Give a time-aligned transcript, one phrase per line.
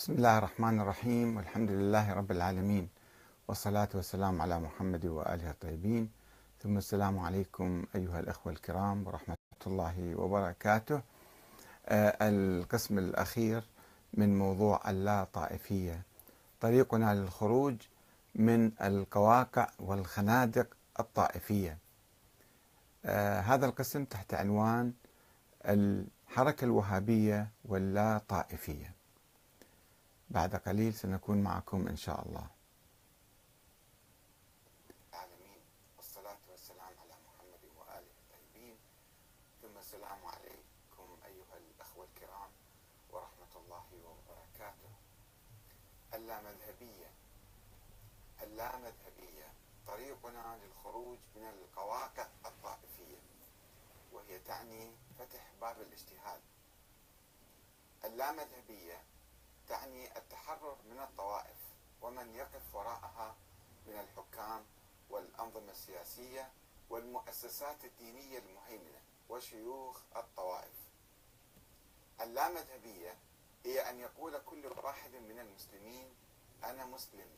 [0.00, 2.88] بسم الله الرحمن الرحيم والحمد لله رب العالمين
[3.48, 6.10] والصلاة والسلام على محمد وآله الطيبين.
[6.62, 9.36] ثم السلام عليكم أيها الأخوة الكرام ورحمة
[9.66, 11.02] الله وبركاته.
[11.86, 13.62] آه، القسم الأخير
[14.14, 16.02] من موضوع اللا طائفية
[16.60, 17.76] طريقنا للخروج
[18.34, 20.66] من القواقع والخنادق
[21.00, 21.78] الطائفية.
[23.04, 24.92] آه، هذا القسم تحت عنوان
[25.64, 28.99] الحركة الوهابية واللا طائفية
[30.30, 32.46] بعد قليل سنكون معكم إن شاء الله.
[35.96, 38.76] والصلاة والسلام على محمد وآله الطيبين.
[39.62, 42.50] ثم السلام عليكم أيها الأخوة الكرام
[43.10, 44.90] ورحمة الله وبركاته.
[46.14, 47.10] اللامذهبية.
[48.42, 49.52] اللامذهبية
[49.86, 53.18] طريقنا للخروج من القواقع الطائفية
[54.12, 56.40] وهي تعني فتح باب الاجتهاد.
[58.04, 59.02] اللامذهبية
[59.70, 61.56] تعني التحرر من الطوائف
[62.02, 63.36] ومن يقف وراءها
[63.86, 64.64] من الحكام
[65.10, 66.52] والأنظمة السياسية
[66.90, 70.74] والمؤسسات الدينية المهيمنة وشيوخ الطوائف.
[72.20, 73.18] اللامذهبية
[73.64, 76.14] هي أن يقول كل واحد من المسلمين
[76.64, 77.28] أنا مسلم.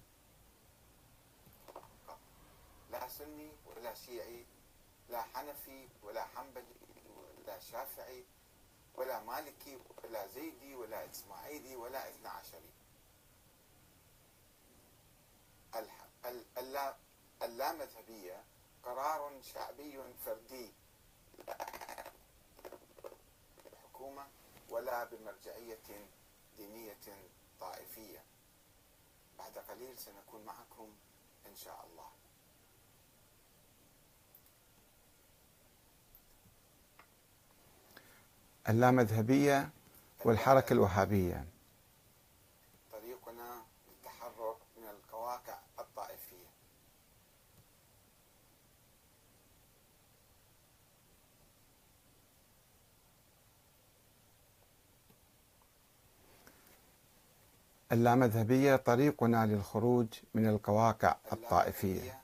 [2.90, 4.46] لا سني ولا شيعي
[5.08, 6.74] لا حنفي ولا حنبلي
[7.16, 8.24] ولا شافعي
[8.94, 12.70] ولا مالكي ولا زيدي ولا إسماعيلي ولا إثنى عشري.
[17.42, 18.44] اللامذهبية
[18.82, 20.72] قرار شعبي فردي.
[23.72, 24.26] الحكومة
[24.68, 26.08] ولا بمرجعية
[26.56, 28.24] دينية طائفية.
[29.38, 30.94] بعد قليل سنكون معكم
[31.46, 32.10] إن شاء الله.
[38.68, 39.70] اللامذهبية
[40.24, 41.44] والحركة الوهابية.
[42.92, 46.46] طريقنا للتحرر من القواقع الطائفية.
[57.92, 62.21] اللامذهبية طريقنا للخروج من القواقع الطائفية.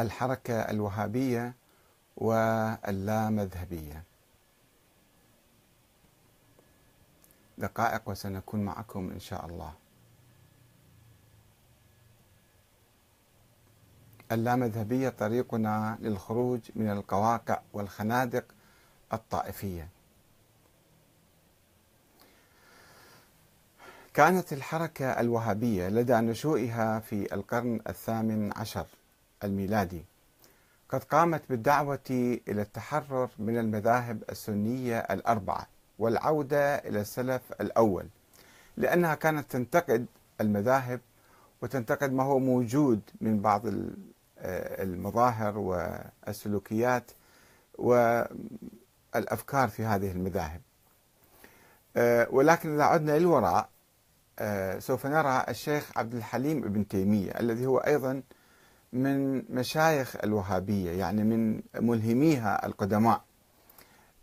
[0.00, 1.54] الحركة الوهابية
[2.16, 4.02] واللامذهبية.
[7.58, 9.72] دقائق وسنكون معكم إن شاء الله.
[14.32, 18.44] اللامذهبية طريقنا للخروج من القواقع والخنادق
[19.12, 19.88] الطائفية.
[24.14, 28.86] كانت الحركة الوهابية لدى نشوئها في القرن الثامن عشر.
[29.44, 30.04] الميلادي.
[30.88, 31.98] قد قامت بالدعوة
[32.48, 35.66] إلى التحرر من المذاهب السنية الأربعة
[35.98, 38.06] والعودة إلى السلف الأول
[38.76, 40.06] لأنها كانت تنتقد
[40.40, 41.00] المذاهب
[41.62, 43.62] وتنتقد ما هو موجود من بعض
[44.38, 47.10] المظاهر والسلوكيات
[47.78, 50.60] والأفكار في هذه المذاهب.
[52.30, 53.68] ولكن إذا عدنا للوراء
[54.78, 58.22] سوف نرى الشيخ عبد الحليم ابن تيمية الذي هو أيضا
[58.92, 63.22] من مشايخ الوهابية يعني من ملهميها القدماء.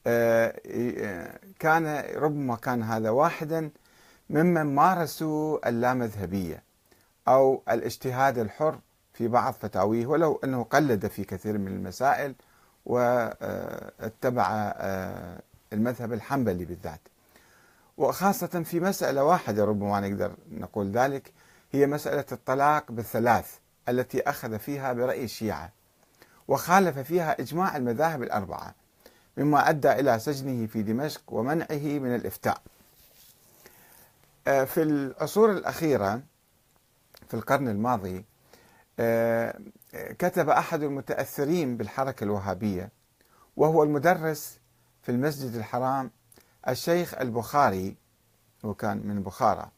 [0.07, 3.69] آه، كان ربما كان هذا واحدا
[4.29, 6.63] ممن مارسوا اللامذهبية
[7.27, 8.79] أو الاجتهاد الحر
[9.13, 12.35] في بعض فتاويه ولو أنه قلد في كثير من المسائل
[12.85, 15.39] واتبع آه،
[15.73, 16.99] المذهب الحنبلي بالذات.
[17.97, 21.31] وخاصة في مسألة واحدة ربما نقدر نقول ذلك
[21.71, 23.59] هي مسألة الطلاق بالثلاث.
[23.89, 25.71] التي أخذ فيها برأي الشيعة
[26.47, 28.75] وخالف فيها إجماع المذاهب الأربعة
[29.37, 32.61] مما أدى إلى سجنه في دمشق ومنعه من الإفتاء.
[34.47, 36.21] آه، في العصور الأخيرة
[37.27, 38.25] في القرن الماضي
[38.99, 39.59] آه،
[40.19, 42.89] كتب أحد المتأثرين بالحركة الوهابية
[43.57, 44.59] وهو المدرس
[45.03, 46.11] في المسجد الحرام
[46.67, 47.95] الشيخ البخاري
[48.65, 49.69] هو كان من بخارى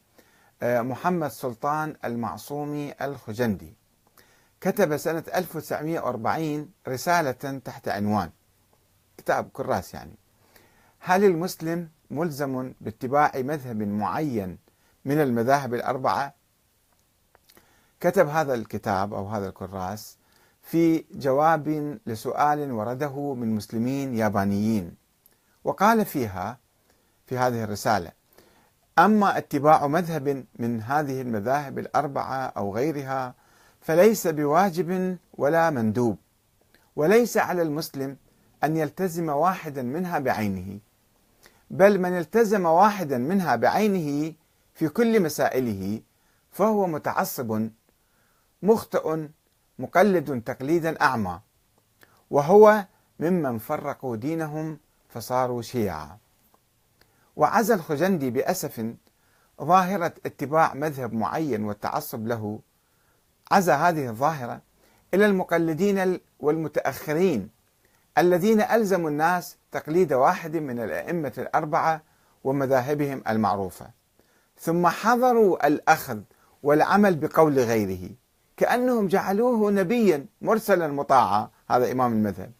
[0.62, 3.77] آه، محمد سلطان المعصومي الخجندي.
[4.60, 8.30] كتب سنة 1940 رسالة تحت عنوان.
[9.18, 10.16] كتاب كراس يعني.
[11.00, 14.58] هل المسلم ملزم باتباع مذهب معين
[15.04, 16.34] من المذاهب الأربعة؟
[18.00, 20.18] كتب هذا الكتاب أو هذا الكراس
[20.62, 24.94] في جواب لسؤال ورده من مسلمين يابانيين
[25.64, 26.58] وقال فيها
[27.26, 28.12] في هذه الرسالة
[28.98, 33.34] أما اتباع مذهب من هذه المذاهب الأربعة أو غيرها
[33.88, 36.18] فليس بواجب ولا مندوب
[36.96, 38.16] وليس على المسلم
[38.64, 40.78] أن يلتزم واحدا منها بعينه
[41.70, 44.34] بل من التزم واحدا منها بعينه
[44.74, 46.00] في كل مسائله
[46.50, 47.68] فهو متعصب
[48.62, 49.28] مخطئ
[49.78, 51.40] مقلد تقليدا أعمى
[52.30, 52.84] وهو
[53.20, 56.18] ممن فرقوا دينهم فصاروا شيعا.
[57.36, 58.94] وعزى الخجندي بأسف
[59.62, 62.60] ظاهرة اتباع مذهب معين والتعصب له
[63.50, 64.60] عزى هذه الظاهرة
[65.14, 67.50] إلى المقلدين والمتأخرين
[68.18, 72.02] الذين ألزموا الناس تقليد واحد من الأئمة الأربعة
[72.44, 73.90] ومذاهبهم المعروفة.
[74.60, 76.20] ثم حضروا الأخذ
[76.62, 78.10] والعمل بقول غيره
[78.56, 82.52] كأنهم جعلوه نبيا مرسلا مطاعا هذا إمام المذهب.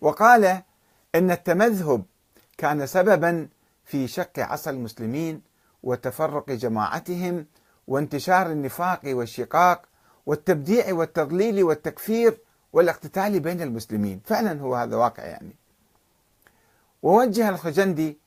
[0.00, 0.62] وقال
[1.14, 2.04] إن التمذهب
[2.58, 3.48] كان سببا
[3.84, 5.42] في شق عصا المسلمين
[5.82, 7.46] وتفرق جماعتهم
[7.86, 9.82] وانتشار النفاق والشقاق
[10.26, 12.38] والتبديع والتضليل والتكفير
[12.72, 14.20] والاقتتال بين المسلمين.
[14.24, 15.56] فعلا هو هذا واقع يعني.
[17.02, 18.18] ووجه الخجندي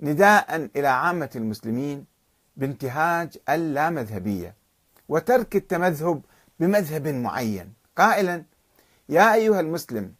[0.00, 2.04] نداء إلى عامة المسلمين
[2.56, 4.54] بانتهاج اللامذهبية
[5.08, 6.22] وترك التمذهب
[6.60, 7.72] بمذهب معين.
[7.96, 8.44] قائلا
[9.08, 10.14] يا أيها المسلم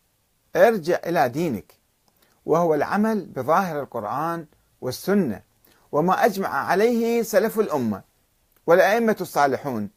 [0.57, 1.75] ارجع إلى دينك
[2.47, 4.47] وهو العمل بظاهر القرآن
[4.81, 5.43] والسنة
[5.93, 8.03] وما أجمع عليه سلف الأمة
[8.71, 9.91] والأئمة الصالحون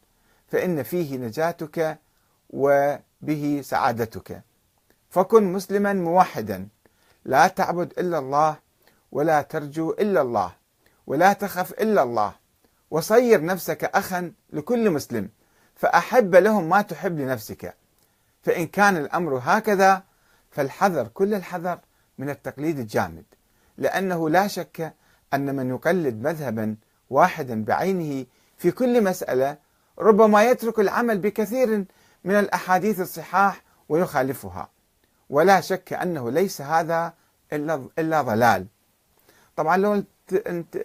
[0.48, 1.98] فإن فيه نجاتك
[2.50, 4.42] وبه سعادتك.
[5.10, 6.68] فكن مسلما موحدا
[7.26, 8.56] لا تعبد إلا الله
[9.12, 10.54] ولا ترجو إلا الله
[11.08, 12.34] ولا تخف إلا الله
[12.92, 15.30] وصير نفسك أخا لكل مسلم
[15.76, 17.76] فأحب لهم ما تحب لنفسك.
[18.44, 20.04] فإن كان الأمر هكذا
[20.52, 21.80] فالحذر كل الحذر
[22.18, 23.26] من التقليد الجامد
[23.78, 24.94] لأنه لا شك
[25.34, 26.76] أن من يقلد مذهبا
[27.10, 28.26] واحدا بعينه
[28.64, 29.58] في كل مسألة
[30.00, 31.86] ربما يترك العمل بكثير
[32.24, 34.70] من الأحاديث الصحاح ويخالفها.
[35.30, 37.14] ولا شك أنه ليس هذا
[37.54, 38.66] إلا إلا ضلال.
[39.56, 40.04] طبعا لو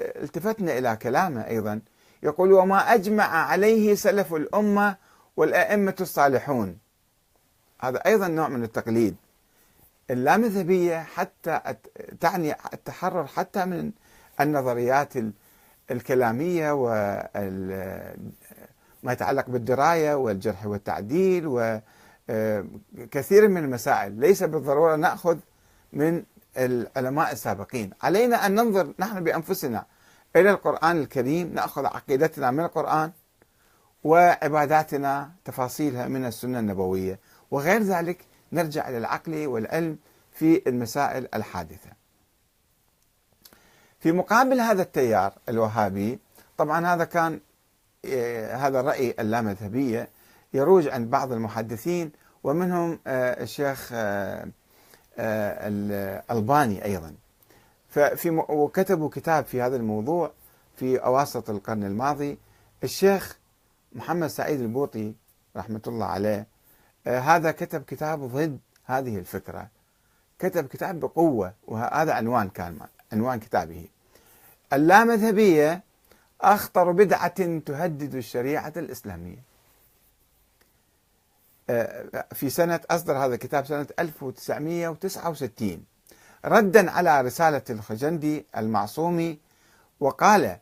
[0.00, 1.80] التفتنا إلى كلامه أيضا
[2.22, 4.96] يقول وما أجمع عليه سلف الأمة
[5.36, 6.78] والأئمة الصالحون.
[7.80, 9.16] هذا أيضا نوع من التقليد.
[10.10, 11.60] اللامذهبية حتى
[12.20, 13.92] تعني التحرر حتى من
[14.40, 15.12] النظريات
[15.90, 17.28] الكلامية وما
[19.12, 24.12] يتعلق بالدراية والجرح والتعديل وكثير من المسائل.
[24.12, 25.38] ليس بالضرورة نأخذ
[25.92, 26.22] من
[26.56, 27.90] العلماء السابقين.
[28.02, 29.84] علينا أن ننظر نحن بأنفسنا
[30.36, 33.10] إلى القرآن الكريم نأخذ عقيدتنا من القرآن
[34.04, 37.18] وعباداتنا تفاصيلها من السنة النبوية.
[37.50, 39.98] وغير ذلك نرجع إلى العقل والعلم
[40.32, 41.90] في المسائل الحادثة.
[44.00, 46.18] في مقابل هذا التيار الوهابي
[46.58, 47.40] طبعا هذا كان
[48.04, 50.08] آه، هذا الرأي اللامذهبية
[50.54, 52.12] يروج عند بعض المحدثين
[52.44, 54.48] ومنهم آه، الشيخ آه،
[55.18, 57.14] الألباني أيضا.
[57.88, 60.32] ففي وكتبوا كتاب في هذا الموضوع
[60.76, 62.38] في أواسط القرن الماضي.
[62.84, 63.38] الشيخ
[63.92, 65.14] محمد سعيد البوطي
[65.56, 66.46] رحمة الله عليه
[67.06, 69.68] هذا كتب كتاب ضد هذه الفكرة.
[70.38, 72.78] كتب كتاب بقوة وهذا عنوان كان
[73.12, 73.88] عنوان كتابه.
[74.72, 75.82] اللامذهبية
[76.40, 79.48] أخطر بدعة تهدد الشريعة الإسلامية.
[82.34, 85.84] في سنة أصدر هذا الكتاب سنة 1969
[86.44, 89.38] ردا على رسالة الخجندي المعصومي
[90.00, 90.56] وقال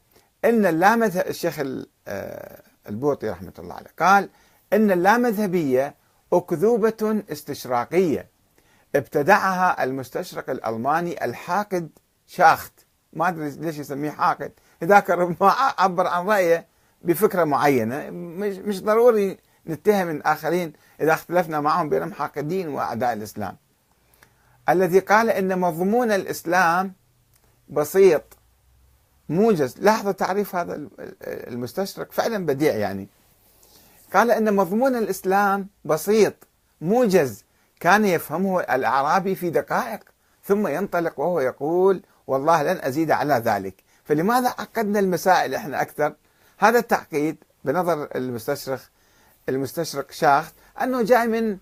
[0.44, 1.60] إن اللامذهب الشيخ
[2.08, 4.28] آه، البوطي رحمة الله عليه قال
[4.72, 5.94] إن اللامذهبية
[6.32, 8.28] أكذوبة استشراقية.
[8.96, 11.88] ابتدعها المستشرق الألماني الحاقد
[12.26, 12.85] شاخت.
[13.12, 14.52] ما أدري ليش يسميه حاقد.
[14.84, 16.66] ذاك ربما عبر عن رأيه
[17.02, 18.10] بفكرة معينة.
[18.10, 23.56] مش, مش ضروري نتهم الآخرين إذا اختلفنا معهم بأنهم حاقدين وأعداء الإسلام.
[24.68, 26.92] الذي قال إن مضمون الإسلام
[27.68, 28.22] بسيط
[29.28, 29.78] موجز.
[29.78, 30.88] لاحظوا تعريف هذا
[31.22, 33.08] المستشرق؟ فعلا بديع يعني.
[34.14, 36.34] قال إن مضمون الإسلام بسيط
[36.80, 37.44] موجز.
[37.80, 40.00] كان يفهمه الأعرابي في دقائق
[40.44, 43.74] ثم ينطلق وهو يقول والله لن أزيد على ذلك.
[44.04, 46.14] فلماذا عقدنا المسائل إحنا أكثر؟
[46.58, 48.80] هذا التعقيد بنظر المستشرق
[49.48, 51.58] المستشرق شاخت أنه جاي من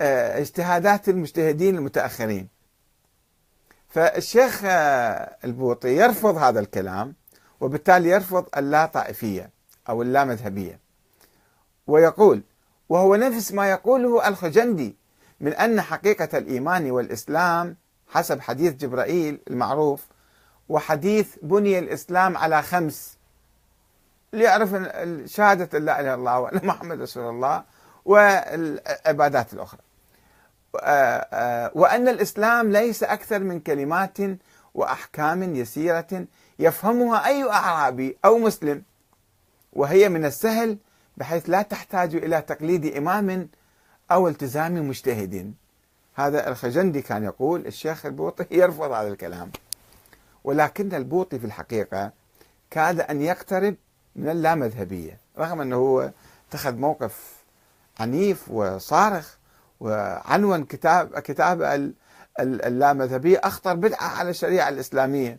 [0.00, 2.48] آه، اجتهادات المجتهدين المتأخرين.
[3.88, 7.14] فالشيخ آه، البوطي يرفض هذا الكلام
[7.60, 9.50] وبالتالي يرفض اللا طائفية
[9.88, 10.80] أو اللا مذهبية
[11.86, 12.42] ويقول
[12.88, 14.96] وهو نفس ما يقوله الخجندي
[15.40, 17.76] من أن حقيقة الإيمان والإسلام
[18.08, 20.06] حسب حديث جبرائيل المعروف
[20.68, 23.18] وحديث بني الإسلام على خمس.
[24.32, 24.68] ليعرف
[25.24, 27.64] شهادة لا إله إلا الله وأن محمد رسول الله
[28.04, 29.80] والعبادات الأخرى.
[31.74, 34.18] وأن الإسلام ليس أكثر من كلمات
[34.74, 36.26] وأحكام يسيرة
[36.58, 38.82] يفهمها أي أعرابي أو مسلم.
[39.72, 40.78] وهي من السهل
[41.16, 43.48] بحيث لا تحتاج إلى تقليد إمام
[44.10, 45.54] أو التزام مجتهد.
[46.18, 49.50] هذا الخجندي كان يقول الشيخ البوطي يرفض هذا الكلام.
[50.44, 52.12] ولكن البوطي في الحقيقة
[52.70, 53.74] كاد أن يقترب
[54.16, 56.10] من اللامذهبية رغم أنه هو
[56.48, 57.36] اتخذ موقف
[58.00, 59.36] عنيف وصارخ
[59.80, 61.92] وعنون كتاب كتاب
[62.40, 65.38] اللامذهبية أخطر بدعة على الشريعة الإسلامية.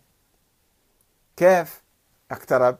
[1.38, 1.81] كيف
[2.31, 2.77] اقترب؟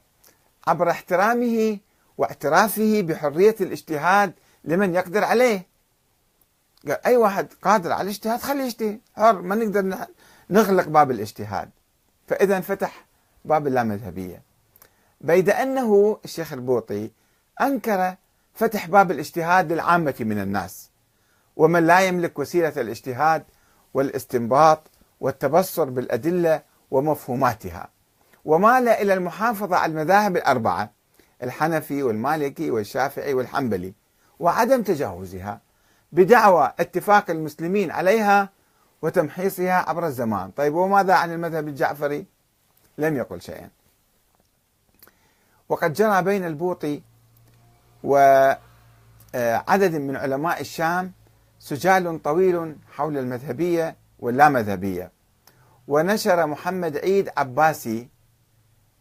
[0.68, 1.77] عبر احترامه
[2.18, 5.68] واعترافه بحرية الاجتهاد لمن يقدر عليه.
[6.88, 9.00] قال أي واحد قادر على الاجتهاد خليه يجتهد.
[9.15, 10.07] حر ما نقدر
[10.50, 11.69] نغلق باب الاجتهاد.
[12.27, 13.05] فإذا فتح
[13.45, 14.43] باب اللامذهبية.
[15.21, 17.12] بيد أنه الشيخ البوطي
[17.62, 18.15] أنكر
[18.53, 20.89] فتح باب الاجتهاد للعامة من الناس.
[21.55, 23.43] ومن لا يملك وسيلة الاجتهاد
[23.93, 27.89] والاستنباط والتبصر بالأدلة ومفهوماتها.
[28.45, 30.91] ومال إلى المحافظة على المذاهب الأربعة
[31.43, 33.93] الحنفي والمالكي والشافعي والحنبلي
[34.39, 35.62] وعدم تجاوزها.
[36.12, 38.50] بدعوى اتفاق المسلمين عليها
[39.01, 40.51] وتمحيصها عبر الزمان.
[40.51, 42.25] طيب وماذا عن المذهب الجعفري؟
[42.98, 43.70] لم يقل شيئا.
[45.70, 47.01] وقد جرى بين البوطي
[48.04, 51.12] وعدد من علماء الشام
[51.60, 55.12] سجال طويل حول المذهبية واللامذهبية
[55.88, 58.08] ونشر محمد عيد عباسي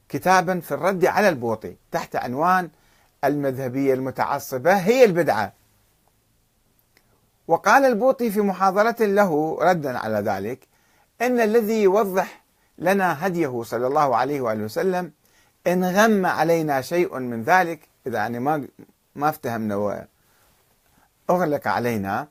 [0.08, 2.70] كتابا في الرد على البوطي تحت عنوان
[3.24, 5.52] المذهبية المتعصبة هي البدعة.
[7.48, 10.68] وقال البوطي في محاضرة له ردا على ذلك
[11.20, 12.44] أن الذي يوضح
[12.78, 15.12] لنا هديه صلى الله عليه وآله وسلم
[15.66, 18.68] إن غم علينا شيء من ذلك إذا يعني ما
[19.14, 20.04] ما افتهمنا
[21.28, 22.28] وأغلق علينا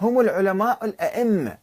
[0.00, 1.58] هم العلماء الأئمة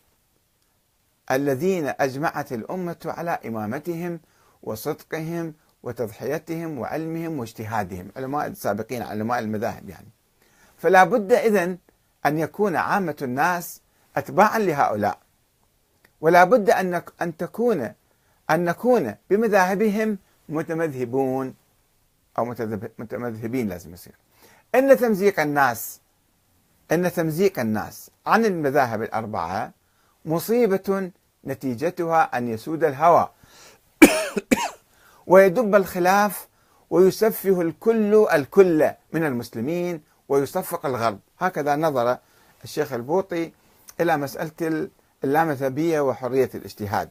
[1.31, 4.19] الذين أجمعت الأمة على إمامتهم
[4.63, 10.07] وصدقهم وتضحيتهم وعلمهم واجتهادهم علماء السابقين علماء المذاهب يعني.
[10.77, 11.77] فلا بد إذن
[12.25, 13.81] أن يكون عامة الناس
[14.17, 15.19] أتباعا لهؤلاء.
[16.21, 17.93] ولا بد أن أن تكون
[18.49, 20.17] أن نكون بمذاهبهم
[20.49, 21.53] متمذهبون
[22.37, 22.45] أو
[22.99, 24.13] متمذهبين لازم يصير.
[24.75, 26.01] أن تمزيق الناس
[26.91, 29.71] أن تمزيق الناس عن المذاهب الأربعة
[30.25, 31.11] مصيبة
[31.45, 33.29] نتيجتها أن يسود الهوى.
[35.27, 36.47] ويدب الخلاف
[36.89, 41.19] ويسفه الكل الكل من المسلمين ويصفق الغرب.
[41.39, 42.17] هكذا نظر
[42.63, 43.51] الشيخ البوطي
[44.01, 44.89] إلى مسألة
[45.23, 47.09] اللامذهبية وحرية الاجتهاد.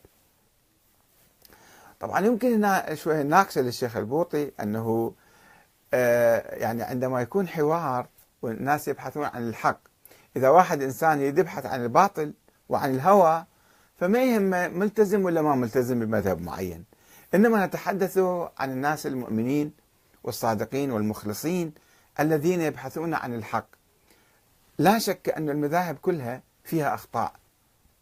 [2.00, 5.12] طبعا يمكن هنا شوية ناقصة للشيخ البوطي أنه
[5.94, 8.06] آه، يعني عندما يكون حوار
[8.42, 9.80] والناس يبحثون عن الحق
[10.36, 12.32] إذا واحد إنسان يبحث عن الباطل
[12.68, 13.44] وعن الهوى
[13.96, 16.84] فما يهم ملتزم ولا ما ملتزم بمذهب معين.
[17.34, 18.18] إنما نتحدث
[18.58, 19.72] عن الناس المؤمنين
[20.24, 21.72] والصادقين والمخلصين
[22.20, 23.66] الذين يبحثون عن الحق.
[24.78, 27.32] لا شك أن المذاهب كلها فيها أخطاء.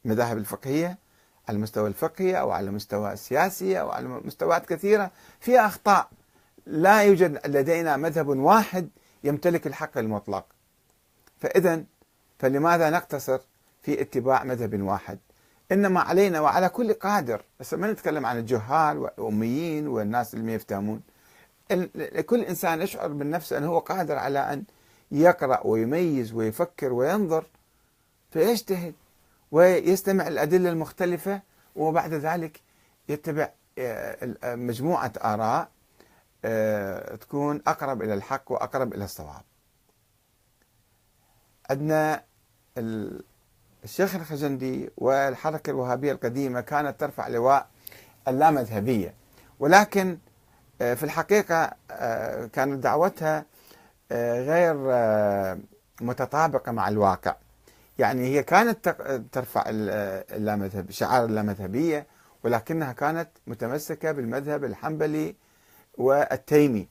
[0.04, 0.98] المذاهب الفقهية
[1.48, 6.08] على المستوى الفقهي أو على المستوى السياسي أو على مستويات كثيرة فيها أخطاء.
[6.66, 8.88] لا يوجد لدينا مذهب واحد
[9.24, 10.44] يمتلك الحق المطلق.
[11.40, 11.84] فإذا
[12.38, 13.38] فلماذا نقتصر
[13.82, 15.18] في اتباع مذهب واحد؟
[15.72, 17.42] إنما علينا وعلى كل قادر.
[17.60, 21.02] بس ما نتكلم عن الجهال والأميين والناس اللي ما يفتهمون.
[22.26, 24.64] كل إنسان يشعر بالنفس أنه هو قادر على أن
[25.10, 27.46] يقرأ ويميز ويفكر وينظر
[28.30, 28.94] فيجتهد
[29.52, 31.40] ويستمع الأدلة المختلفة
[31.76, 32.60] وبعد ذلك
[33.08, 35.68] يتبع آه، مجموعة آراء
[36.44, 39.42] آه، تكون أقرب إلى الحق وأقرب إلى الصواب.
[41.70, 42.24] عندنا
[43.84, 47.68] الشيخ الخزندي والحركة الوهابية القديمة كانت ترفع لواء
[48.28, 49.14] اللامذهبية
[49.60, 50.18] ولكن آه،
[50.78, 51.72] في الحقيقة
[52.52, 53.44] كانت دعوتها
[54.12, 54.74] غير
[56.00, 57.36] متطابقة مع الواقع.
[57.98, 58.88] يعني هي كانت
[59.32, 62.06] ترفع اللامذهب شعار اللامذهبية
[62.44, 65.34] ولكنها كانت متمسكة بالمذهب الحنبلي
[65.98, 66.88] والتيمي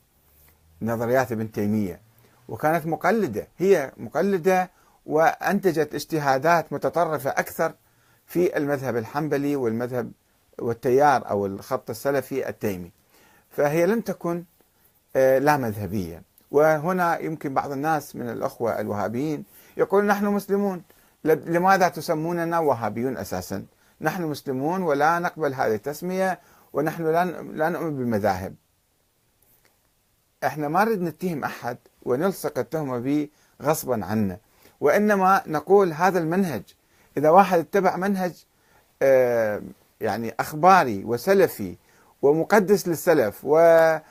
[0.82, 2.00] نظريات ابن تيمية.
[2.48, 4.70] وكانت مقلدة هي مقلدة
[5.06, 7.74] وأنتجت اجتهادات متطرفة أكثر
[8.26, 10.12] في المذهب الحنبلي والمذهب
[10.58, 12.92] والتيار أو الخط السلفي التيمي.
[13.56, 14.44] فهي لم تكن
[15.16, 16.22] آه، لا مذهبية.
[16.50, 19.44] وهنا يمكن بعض الناس من الأخوة الوهابيين
[19.76, 20.82] يقول نحن مسلمون.
[21.24, 23.64] لماذا تسموننا وهابيون أساسا؟
[24.00, 26.40] نحن مسلمون ولا نقبل هذه التسمية
[26.72, 27.06] ونحن
[27.56, 28.54] لا نؤمن بالمذاهب.
[30.44, 33.28] إحنا ما نريد نتهم أحد ونلصق التهمة به
[33.62, 34.38] غصبا عنا.
[34.80, 36.62] وإنما نقول هذا المنهج
[37.16, 38.44] إذا واحد اتبع منهج
[39.02, 39.62] آه،
[40.00, 41.76] يعني أخباري وسلفي
[42.24, 44.02] ومقدس للسلف ولا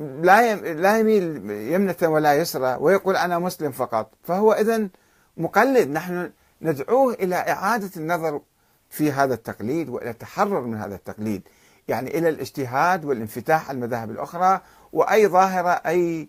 [0.00, 4.88] لا يميل يمنة ولا يسرى ويقول أنا مسلم فقط فهو إذا
[5.36, 6.30] مقلد نحن
[6.62, 8.40] ندعوه إلى إعادة النظر
[8.90, 11.42] في هذا التقليد وإلى التحرر من هذا التقليد
[11.88, 14.60] يعني إلى الاجتهاد والانفتاح على المذاهب الأخرى
[14.92, 16.28] وأي ظاهرة أي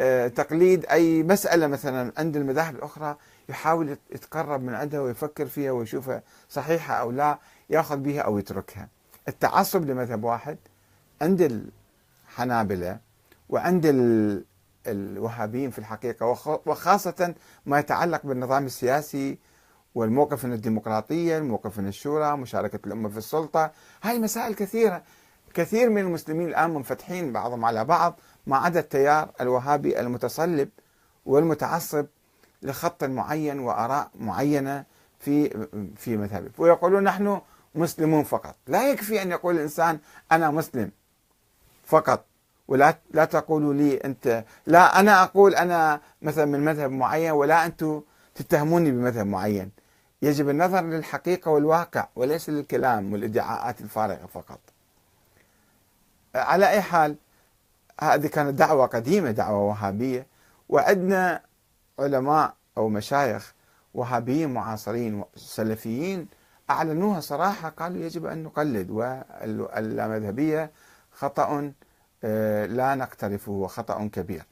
[0.00, 3.16] آه، تقليد أي مسألة مثلا عند المذاهب الأخرى
[3.48, 7.38] يحاول يتقرب من عندها ويفكر فيها ويشوفها صحيحة أو لا
[7.70, 8.88] يأخذ بها أو يتركها.
[9.28, 10.58] التعصب لمذهب واحد
[11.22, 11.70] عند
[12.28, 12.98] الحنابلة
[13.48, 13.82] وعند
[14.86, 16.26] الوهابيين في الحقيقة
[16.66, 17.34] وخاصة
[17.66, 19.38] ما يتعلق بالنظام السياسي
[19.94, 23.70] والموقف من الديمقراطية الموقف من الشورى مشاركة الأمة في السلطة.
[24.02, 25.02] هاي مسائل كثيرة.
[25.54, 30.68] كثير من المسلمين الآن منفتحين بعضهم على بعض ما عدا التيار الوهابي المتصلب
[31.26, 32.06] والمتعصب
[32.62, 34.84] لخط معين وآراء معينة
[35.20, 35.66] في
[35.96, 36.50] في مذهبه.
[36.58, 37.40] ويقولون نحن
[37.78, 38.56] مسلمون فقط.
[38.66, 39.98] لا يكفي أن يقول الإنسان
[40.32, 40.90] أنا مسلم
[41.86, 42.24] فقط.
[42.68, 48.02] ولا لا تقولوا لي أنت لا أنا أقول أنا مثلا من مذهب معين ولا أنتم
[48.34, 49.70] تتهموني بمذهب معين.
[50.22, 54.60] يجب النظر للحقيقة والواقع وليس للكلام والإدعاءات الفارغة فقط.
[56.34, 57.16] على أي حال
[58.00, 60.26] هذه كانت دعوة قديمة دعوة وهابية.
[60.68, 61.42] وعندنا
[61.98, 63.54] علماء أو مشايخ
[63.94, 66.28] وهابيين معاصرين سلفيين
[66.70, 70.70] أعلنوها صراحة قالوا يجب أن نقلد واللامذهبية
[71.12, 71.72] خطأ
[72.24, 74.42] آه، لا نقترفه وخطأ كبير.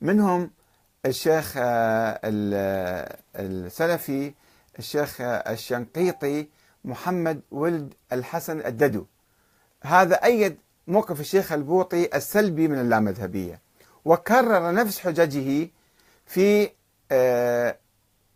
[0.00, 0.50] منهم
[1.06, 2.20] الشيخ آه،
[3.36, 4.34] السلفي
[4.78, 6.48] الشيخ الشنقيطي
[6.84, 9.06] محمد ولد الحسن الددو.
[9.82, 13.60] هذا أيد موقف الشيخ البوطي السلبي من اللامذهبية
[14.04, 15.70] وكرر نفس حججه
[16.26, 16.70] في
[17.12, 17.78] آه،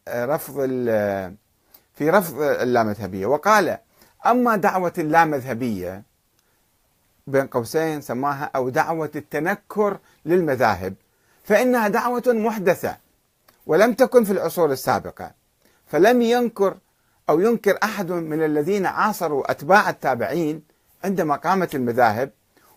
[0.09, 0.55] رفض
[1.99, 3.79] في رفض اللامذهبية وقال
[4.27, 6.03] أما دعوة اللامذهبية
[7.27, 10.95] بين قوسين سماها أو دعوة التنكر للمذاهب
[11.45, 12.97] فإنها دعوة محدثة
[13.67, 15.31] ولم تكن في العصور السابقة
[15.87, 16.77] فلم ينكر
[17.29, 20.63] أو ينكر أحد من الذين عاصروا أتباع التابعين
[21.05, 22.31] عندما قامت المذاهب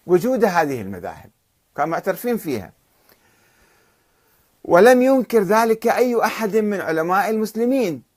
[0.07, 1.29] وجود هذه المذاهب
[1.77, 2.71] كانوا معترفين فيها.
[4.63, 8.10] ولم ينكر ذلك أي أحد من علماء المسلمين.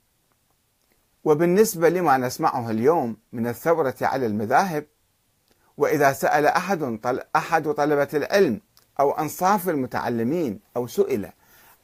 [1.25, 4.85] وبالنسبة لما نسمعه اليوم من الثورة على المذاهب
[5.77, 6.99] وإذا سأل أحد
[7.35, 8.61] أحد طلبة العلم
[8.99, 11.29] أو أنصاف المتعلمين أو سئل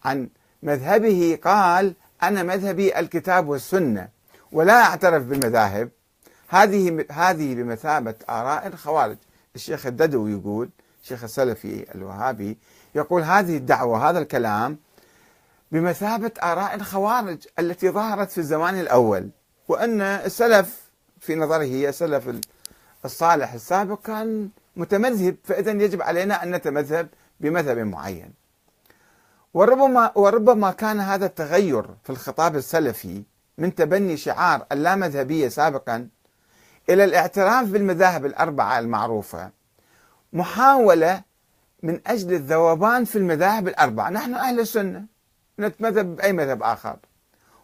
[0.05, 0.29] عن
[0.63, 4.09] مذهبه قال أنا مذهبي الكتاب والسنة
[4.51, 5.89] ولا أعترف بالمذاهب.
[6.47, 9.17] هذه هذه بمثابة آراء الخوارج.
[9.55, 10.69] الشيخ الددو يقول
[11.03, 12.57] الشيخ السلفي الوهابي
[12.95, 14.77] يقول هذه الدعوة هذا الكلام
[15.71, 19.29] بمثابة آراء الخوارج التي ظهرت في الزمان الأول.
[19.67, 20.81] وأن السلف
[21.19, 22.39] في نظره هي سلف
[23.05, 27.07] الصالح السابق كان متمذهب فإذا يجب علينا أن نتمذهب
[27.39, 28.33] بمذهب معين.
[29.53, 33.23] وربما وربما كان هذا التغير في الخطاب السلفي
[33.57, 36.07] من تبني شعار اللامذهبية سابقا
[36.89, 39.51] إلى الاعتراف بالمذاهب الأربعة المعروفة
[40.33, 41.21] محاولة
[41.83, 44.09] من أجل الذوبان في المذاهب الأربعة.
[44.09, 45.05] نحن أهل السنة.
[45.61, 46.97] نتمذهب بأي مذهب آخر.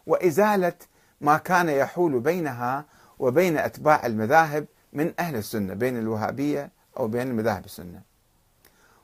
[0.06, 0.72] وإزالة
[1.20, 2.84] ما كان يحول بينها
[3.18, 8.02] وبين أتباع المذاهب من أهل السنة بين الوهابية أو بين المذاهب السنة.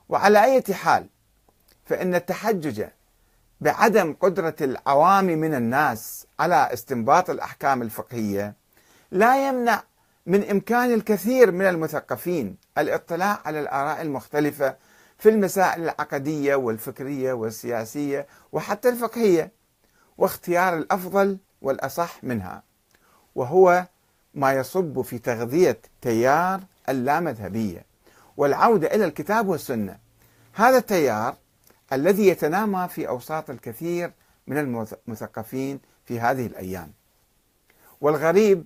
[0.09, 1.07] وعلى أي حال
[1.85, 2.85] فإن التحجج
[3.61, 8.53] بعدم قدرة العوام من الناس على استنباط الأحكام الفقهية
[9.11, 9.83] لا يمنع
[10.25, 14.75] من إمكان الكثير من المثقفين الاطلاع على الآراء المختلفة
[15.17, 19.51] في المسائل العقدية والفكرية والسياسية وحتى الفقهية
[20.17, 22.63] واختيار الأفضل والأصح منها
[23.35, 23.87] وهو
[24.33, 27.85] ما يصب في تغذية تيار اللامذهبية
[28.37, 29.99] والعودة إلى الكتاب والسنة.
[30.53, 31.35] هذا التيار
[31.93, 34.11] الذي يتنامى في أوساط الكثير
[34.47, 36.91] من المثقفين في هذه الأيام.
[38.01, 38.65] والغريب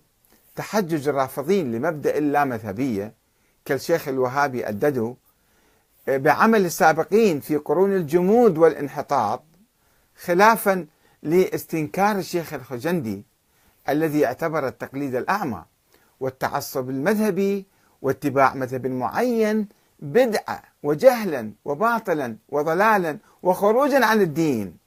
[0.56, 3.14] تحجج الرافضين لمبدأ اللامذهبية
[3.66, 5.16] كالشيخ الوهابي الددو
[6.18, 9.44] بعمل السابقين في قرون الجمود والانحطاط
[10.24, 10.88] خلافا
[11.24, 13.24] لاستنكار الشيخ الخجندي
[13.90, 15.64] الذي اعتبر التقليد الأعمى
[16.20, 17.66] والتعصب المذهبي
[18.02, 19.68] واتباع مذهب معين
[20.00, 24.78] بدعة وجهلا وباطلا وضلالا وخروجا عن الدين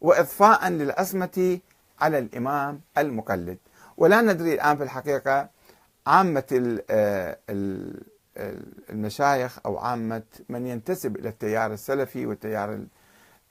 [0.00, 1.58] وإضفاء للعصمة
[2.00, 3.58] على الإمام المقلد.
[3.96, 5.48] ولا ندري الآن في الحقيقة
[6.06, 7.38] عامة آه،
[8.90, 12.80] المشايخ أو عامة من ينتسب إلى التيار السلفي والتيار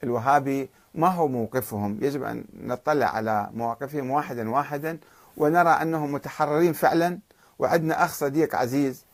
[0.04, 4.98] الوهابي ما هو موقفهم؟ يجب أن نطلع على مواقفهم واحدا واحدا
[5.36, 7.18] ونرى أنهم متحررين فعلا.
[7.58, 9.04] وعندنا أخ صديق عزيز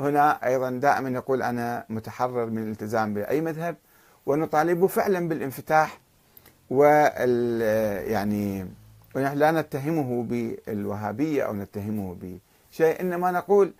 [0.00, 3.76] هنا أيضا دائما يقول أنا متحرر من الالتزام بأي مذهب
[4.26, 6.00] ونطالبه فعلا بالانفتاح
[6.70, 7.60] وال
[8.10, 8.66] يعني
[9.14, 13.72] ونحن لا نتهمه بالوهابية أو نتهمه بشيء إنما نقول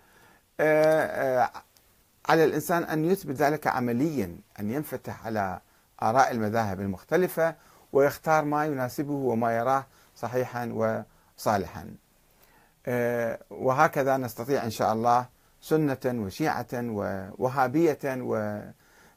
[2.25, 5.59] على الإنسان أن يثبت ذلك عمليا أن ينفتح على
[6.01, 7.55] آراء المذاهب المختلفة
[7.93, 10.65] ويختار ما يناسبه وما يراه صحيحا
[11.37, 11.95] وصالحا.
[12.85, 15.25] آه، وهكذا نستطيع إن شاء الله
[15.61, 17.99] سنة وشيعة ووهابية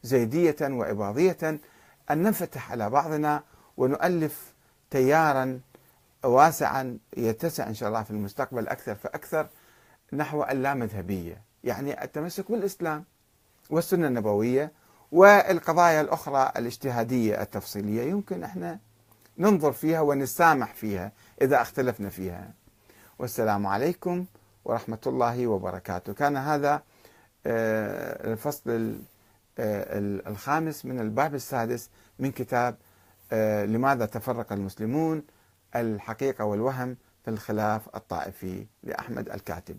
[0.04, 1.38] وزيدية وإباضية
[2.10, 3.42] أن ننفتح على بعضنا
[3.76, 4.52] ونؤلف
[4.90, 5.60] تيارا
[6.24, 9.46] واسعا يتسع إن شاء الله في المستقبل أكثر فأكثر.
[10.14, 13.04] نحو اللامذهبية يعني التمسك بالإسلام
[13.70, 14.72] والسنة النبوية
[15.12, 18.78] والقضايا الأخرى الاجتهادية التفصيلية يمكن إحنا
[19.38, 22.50] ننظر فيها ونسامح فيها إذا اختلفنا فيها.
[23.18, 24.24] والسلام عليكم
[24.64, 26.12] ورحمة الله وبركاته.
[26.12, 26.82] كان هذا
[27.46, 28.98] آه، الفصل
[29.58, 32.76] آه، الخامس من الباب السادس من كتاب
[33.32, 35.22] آه، لماذا تفرق المسلمون
[35.76, 39.78] الحقيقة والوهم في الخلاف الطائفي لأحمد الكاتب.